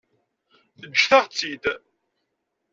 Ǧǧet-aɣ-tt-id. 0.91 1.63